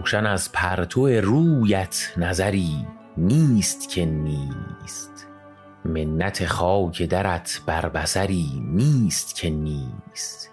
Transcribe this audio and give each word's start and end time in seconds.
روشن 0.00 0.26
از 0.26 0.52
پرتو 0.52 1.08
رویت 1.08 2.12
نظری 2.16 2.86
نیست 3.16 3.88
که 3.88 4.04
نیست. 4.04 5.26
منت 5.84 6.46
خاک 6.46 7.02
درت 7.02 7.62
بر 7.66 7.88
بصری 7.88 8.62
نیست 8.64 9.34
که 9.34 9.50
نیست. 9.50 10.50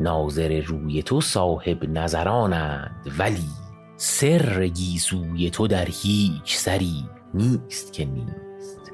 ناظر 0.00 0.60
روی 0.60 1.02
تو 1.02 1.20
صاحب 1.20 1.84
نظرانند 1.84 3.12
ولی 3.18 3.48
سر 3.96 4.66
گیسوی 4.66 5.50
تو 5.50 5.66
در 5.66 5.84
هیچ 5.84 6.56
سری 6.56 7.08
نیست 7.34 7.92
که 7.92 8.04
نیست. 8.04 8.92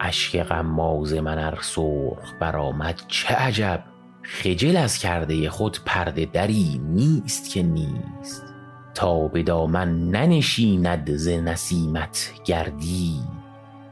اشک 0.00 0.42
غماز 0.42 1.14
من 1.14 1.38
ار 1.38 1.58
سرخ 1.62 2.34
برآمد 2.40 3.00
چه 3.08 3.34
عجب! 3.34 3.84
خجل 4.22 4.76
از 4.76 4.98
کرده 4.98 5.50
خود 5.50 5.78
پرده 5.84 6.24
دری 6.24 6.80
نیست 6.84 7.50
که 7.50 7.62
نیست. 7.62 8.49
تا 9.00 9.28
به 9.28 9.42
دامن 9.42 10.10
ننشیند 10.10 11.16
ز 11.16 11.28
نسیمت 11.28 12.32
گردی. 12.44 13.20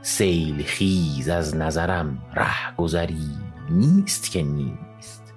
سیل 0.03 0.63
خیز 0.63 1.29
از 1.29 1.57
نظرم 1.57 2.19
رهگذری 2.35 3.31
نیست 3.71 4.31
که 4.31 4.43
نیست. 4.43 5.35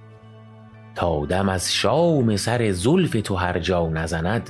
تا 0.95 1.25
دم 1.25 1.49
از 1.49 1.73
شام 1.73 2.35
سر 2.35 2.71
زلف 2.71 3.17
تو 3.23 3.35
هر 3.35 3.59
جا 3.59 3.87
نزند 3.87 4.49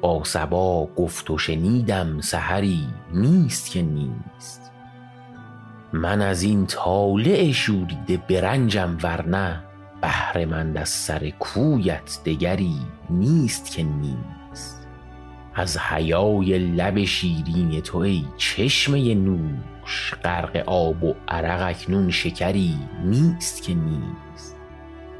با 0.00 0.24
صبا 0.24 0.88
گفت 0.96 1.30
و 1.30 1.38
شنیدم 1.38 2.20
سحری 2.20 2.86
نیست 3.14 3.70
که 3.70 3.82
نیست. 3.82 4.72
من 5.92 6.22
از 6.22 6.42
این 6.42 6.66
طالع 6.66 7.52
شوریده 7.52 8.16
به 8.28 8.40
رنجم 8.40 8.98
ورنه 9.02 9.60
بهرهمند 10.00 10.76
از 10.76 10.88
سر 10.88 11.30
کویت 11.30 12.18
دگری 12.24 12.76
نیست 13.10 13.70
که 13.70 13.82
نیست. 13.82 14.37
از 15.58 15.78
حیای 15.78 16.58
لب 16.58 17.04
شیرین 17.04 17.80
تو 17.80 17.98
ای 17.98 18.24
چشمه 18.36 19.14
نوش 19.14 20.14
غرق 20.24 20.56
آب 20.66 21.04
و 21.04 21.14
عرق 21.28 21.68
اکنون 21.68 22.10
شکری 22.10 22.78
نیست 23.04 23.62
که 23.62 23.74
نیست. 23.74 24.56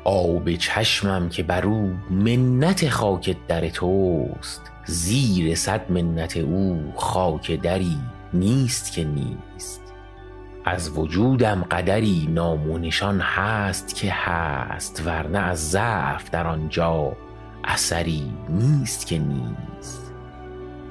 آب 0.04 0.54
چشمم 0.54 1.28
که 1.28 1.42
بر 1.42 1.66
او 1.66 1.94
منت 2.10 2.88
خاک 2.88 3.36
در 3.48 3.68
توست 3.68 4.60
زیر 4.84 5.54
صد 5.54 5.90
منت 5.90 6.36
او 6.36 6.92
خاک 6.96 7.60
دری 7.60 7.98
نیست 8.34 8.92
که 8.92 9.04
نیست. 9.04 9.82
از 10.64 10.98
وجودم 10.98 11.66
قدری 11.70 12.28
نام 12.30 12.70
و 12.70 12.78
نشان 12.78 13.20
هست 13.20 13.94
که 13.94 14.12
هست 14.12 15.02
ورنه 15.06 15.38
از 15.38 15.70
ضعف 15.70 16.30
در 16.30 16.46
آنجا 16.46 17.16
اثری 17.64 18.32
نیست 18.48 19.06
که 19.06 19.18
نیست. 19.18 20.07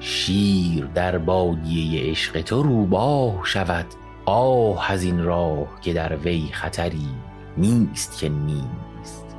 شیر 0.00 0.84
در 0.84 1.18
بادیه 1.18 2.10
عشق 2.10 2.40
تو 2.40 2.62
روباه 2.62 3.40
شود 3.44 3.86
آه 4.24 4.92
از 4.92 5.02
این 5.02 5.24
راه 5.24 5.80
که 5.80 5.92
در 5.92 6.16
وی 6.16 6.48
خطری 6.52 7.08
نیست 7.56 8.18
که 8.18 8.28
نیست. 8.28 9.36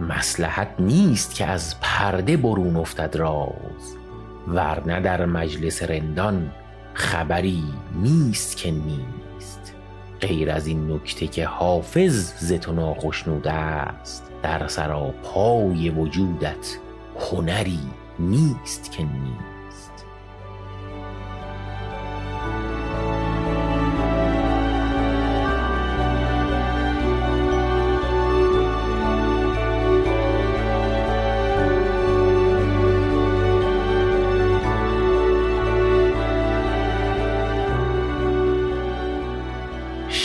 مصلحت 0.00 0.74
نیست 0.78 1.34
که 1.34 1.46
از 1.46 1.80
پرده 1.80 2.36
برون 2.36 2.76
افتد 2.76 3.16
راز 3.16 3.96
ورنه 4.48 5.00
در 5.00 5.26
مجلس 5.26 5.82
رندان 5.82 6.52
خبری 6.94 7.64
نیست 7.94 8.56
که 8.56 8.70
نیست. 8.70 9.74
غیر 10.20 10.50
از 10.50 10.66
این 10.66 10.92
نکته 10.92 11.26
که 11.26 11.46
حافظ 11.46 12.32
ز 12.38 12.52
تو 12.52 12.72
ناخشنود 12.72 13.48
است 13.48 14.30
در 14.42 14.68
سراپای 14.68 15.90
وجودت 15.90 16.78
هنری 17.30 17.80
نیست 18.18 18.92
که 18.92 19.02
نیست. 19.02 19.61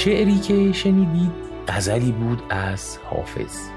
شعری 0.07 0.39
که 0.39 0.71
شنیدید 0.71 1.31
غزلی 1.67 2.11
بود 2.11 2.41
از 2.49 2.97
حافظ. 2.97 3.69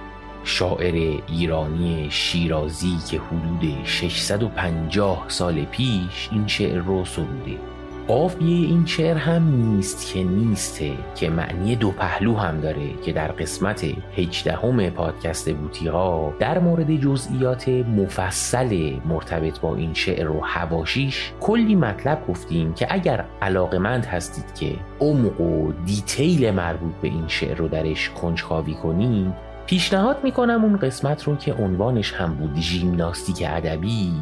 شاعر 0.45 1.21
ایرانی 1.29 2.09
شیرازی 2.11 2.97
که 3.11 3.19
حدود 3.19 3.85
650 3.85 5.25
سال 5.29 5.65
پیش 5.65 6.29
این 6.33 6.47
شعر 6.47 6.79
رو 6.79 7.05
سروده. 7.05 7.70
قافیه 8.11 8.67
این 8.69 8.87
شعر 8.87 9.17
هم 9.17 9.43
نیست 9.43 10.13
که 10.13 10.25
نیسته 10.25 10.93
که 11.15 11.31
معنی 11.31 11.77
دو 11.77 11.91
پهلو 11.91 12.37
هم 12.37 12.61
داره 12.61 12.95
که 13.05 13.13
در 13.13 13.29
قسمت 13.29 13.85
هجدهم 14.17 14.91
پادکست 14.91 15.53
بوتیها 15.53 16.35
در 16.39 16.59
مورد 16.59 16.97
جزئیات 16.97 17.69
مفصل 17.69 18.93
مرتبط 19.09 19.61
با 19.61 19.77
این 19.77 19.95
شعر 19.95 20.31
و 20.31 20.41
هواشیش 20.45 21.33
کلی 21.41 21.75
مطلب 21.75 22.27
گفتیم 22.29 22.75
که 22.75 22.87
اگر 22.91 23.25
علاقمند 23.43 24.07
هستید 24.07 24.55
که 24.55 24.73
عمق 25.01 25.41
و 25.41 25.73
دیتیل 25.87 26.51
مربوط 26.51 26.95
به 27.03 27.09
این 27.09 27.29
شعر 27.29 27.57
رو 27.57 27.69
درش 27.69 28.11
کنجکاوی 28.11 28.75
کنید 28.75 29.33
پیشنهاد 29.67 30.17
می‌کنم 30.25 30.65
اون 30.65 30.77
قسمت 30.77 31.23
رو 31.23 31.37
که 31.37 31.53
عنوانش 31.53 32.13
هم 32.13 32.35
بود 32.35 32.61
ژیمناستیک 32.61 33.45
ادبی 33.47 34.13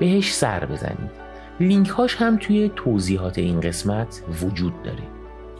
بهش 0.00 0.34
سر 0.34 0.64
بزنید. 0.64 1.31
لینک 1.62 1.88
هاش 1.88 2.16
هم 2.16 2.36
توی 2.36 2.70
توضیحات 2.76 3.38
این 3.38 3.60
قسمت 3.60 4.22
وجود 4.42 4.82
داره. 4.82 5.02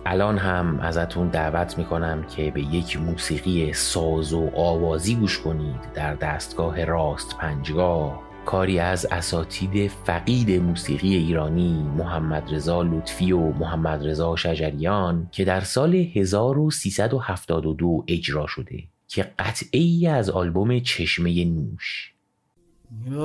الان 0.06 0.38
هم 0.38 0.80
ازتون 0.80 1.28
دعوت 1.28 1.78
می‌کنم 1.78 2.22
که 2.22 2.50
به 2.50 2.60
یک 2.60 3.00
موسیقی 3.00 3.72
ساز 3.72 4.32
و 4.32 4.50
آوازی 4.56 5.14
گوش 5.14 5.38
کنید 5.38 5.92
در 5.94 6.14
دستگاه 6.14 6.84
راست 6.84 7.38
پنجگاه. 7.38 8.22
کاری 8.44 8.78
از 8.78 9.06
اساتید 9.10 9.90
فقید 10.04 10.62
موسیقی 10.62 11.16
ایرانی 11.16 11.82
محمد 11.82 12.54
رضا 12.54 12.82
لطفی 12.82 13.32
و 13.32 13.52
محمد 13.52 14.06
رضا 14.06 14.36
شجریان 14.36 15.28
که 15.32 15.44
در 15.44 15.60
سال 15.60 15.94
1372 15.94 18.04
اجرا 18.08 18.46
شده 18.46 18.82
که 19.08 19.22
قطعه 19.38 19.80
ای 19.80 20.06
از 20.06 20.30
آلبوم 20.30 20.80
چشمه 20.80 21.44
نوش. 21.44 22.11
Your 23.00 23.22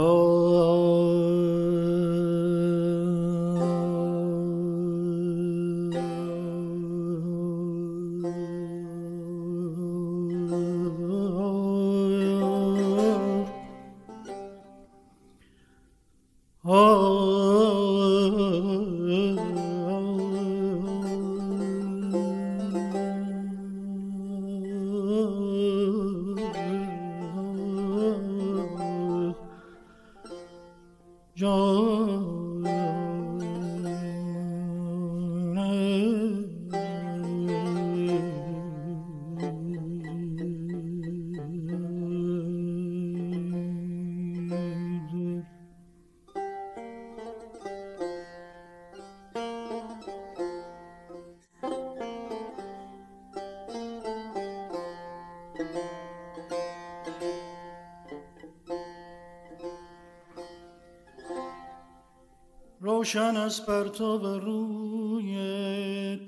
روشن 62.87 63.37
از 63.37 63.65
پرتاب 63.65 64.25
رویت. 64.25 66.19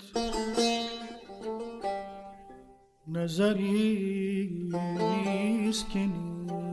نظری 3.08 4.50
نیست 4.98 5.90
که 5.90 6.00
نیست. 6.00 6.66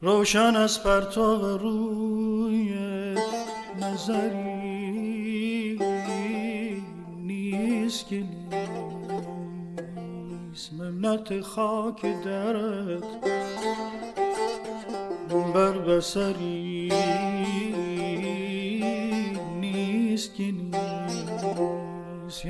روشن 0.00 0.56
از 0.56 0.82
پرتاب 0.82 1.44
رویت. 1.44 3.18
نظری 3.80 4.57
که 8.08 8.24
نیست 10.50 10.72
منت 10.72 11.40
خاک 11.40 12.02
درت. 12.24 13.02
بر 15.54 15.78
بسری 15.78 16.92
نیست 19.60 20.34
که 20.34 20.42
نیست 20.42 22.46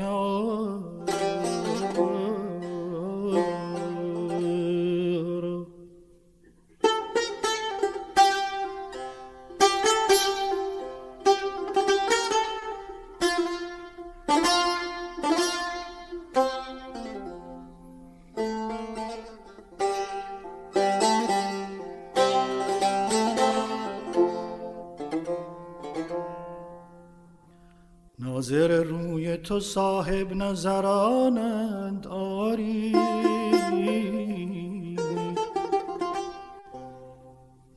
ناظر 28.48 28.82
روی 28.82 29.36
تو 29.36 29.60
صاحب 29.60 30.32
نظرانند 30.32 32.06
آری. 32.06 32.92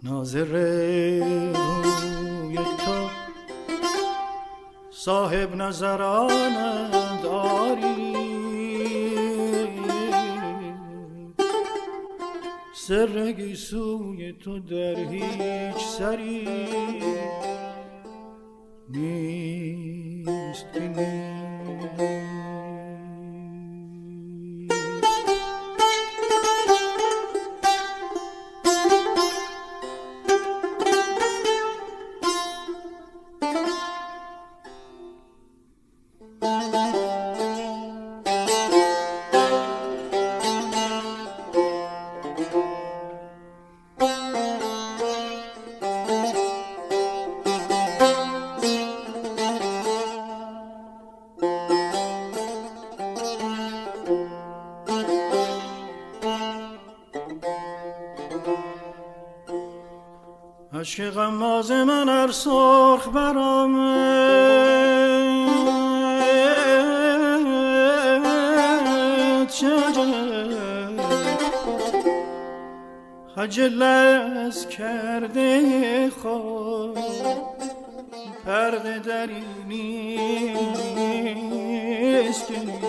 ناظر 0.04 0.46
روی 1.54 2.56
تو 2.56 3.10
صاحب 4.92 5.56
نظرانند 5.56 7.26
آری. 7.26 8.16
سر 12.74 13.54
سوی 13.56 14.34
تو 14.34 14.60
در 14.60 14.96
هیچ 14.96 15.78
سری 15.98 16.48
نیست. 18.90 20.31
destiny. 20.52 22.41
عشق 60.92 61.10
غماز 61.10 61.72
من 61.72 62.10
ار 62.10 62.32
سرخ 62.32 63.08
برآمد. 63.08 64.52
خجل 73.36 73.82
از 73.82 74.68
کرده 74.70 76.10
خود 76.10 76.98
پرده 78.46 79.00
دری 79.00 79.44
نیست. 79.68 80.88
که 82.48 82.60
نیست 82.60 82.82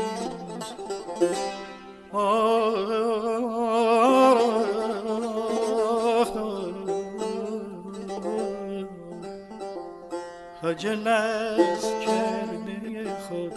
خجل 10.72 11.08
از 11.08 11.84
کرده 12.06 13.14
خود. 13.14 13.52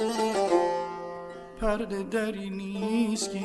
پرده 1.61 2.03
دری 2.03 2.49
نیست 2.49 3.31
که 3.31 3.39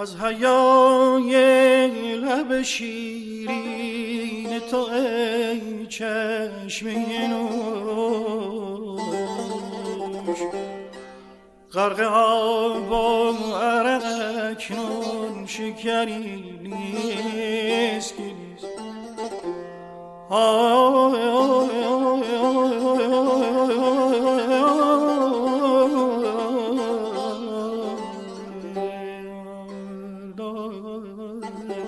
از 0.00 0.16
حیای 0.16 1.32
لب 2.16 2.62
شیرین 2.62 4.58
تو 4.70 4.76
ای 4.76 5.86
چشمه 5.86 7.28
نوش. 7.28 8.98
غرق 11.72 12.00
آب 12.00 12.92
و 12.92 13.54
عرق 13.54 14.04
نون 14.70 15.46
شکری 15.46 16.58
نیست. 16.62 18.16
که 18.16 18.22
نیست 18.22 18.66
Thank 30.80 31.68
you. 31.70 31.87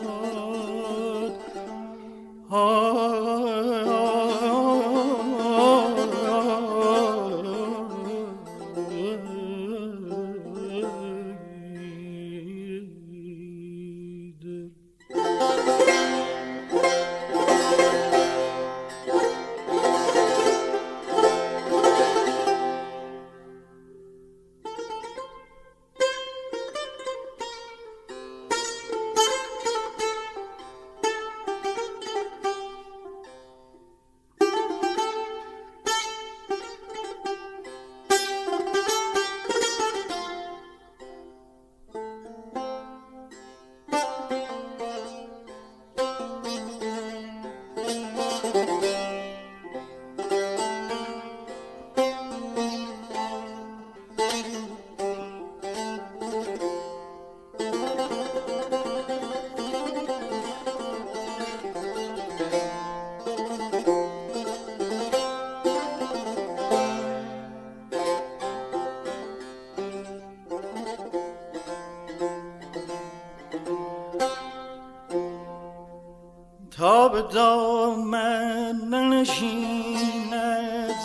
به 77.21 77.27
دامن 77.35 78.81
ننشیند 78.91 80.35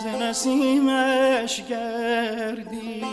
ز 0.02 0.06
نسیمش 0.22 1.62
گردی 1.70 3.04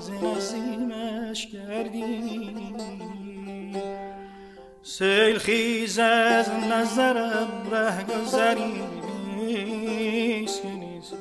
ز 0.00 0.10
نسیمش 0.10 1.46
گردی 1.46 2.54
سیل 4.82 5.38
خیز 5.38 5.98
از 5.98 6.50
نظرم 6.50 7.48
ره 7.70 8.04
گذری 8.04 8.82
نیست. 9.36 10.64
نیست 10.64 11.14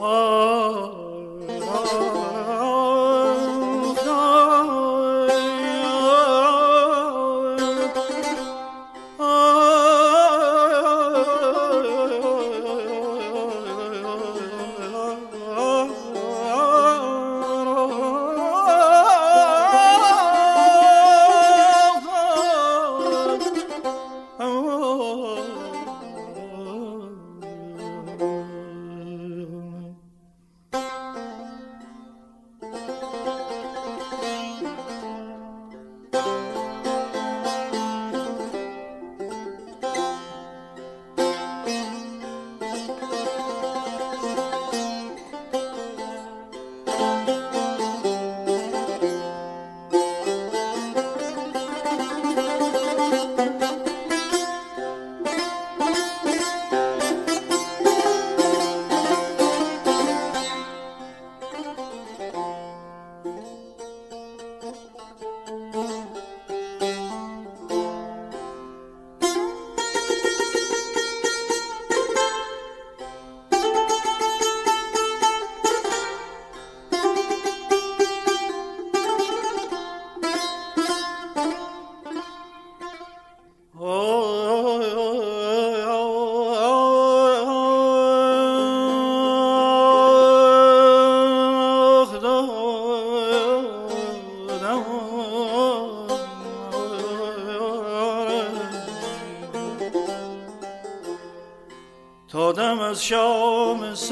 آه. 0.00 1.02
از 25.02 25.61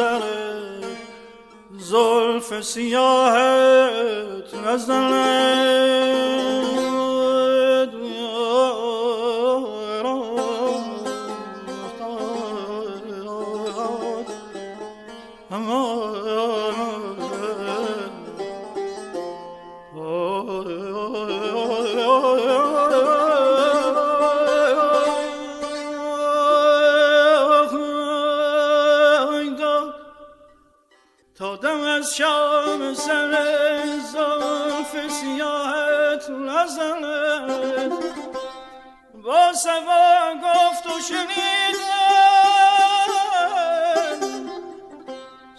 سر 0.01 0.23
زلف 1.79 2.61
سیاهت 2.61 4.55
نزنه 4.67 5.60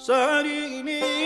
سرینی 0.01 1.20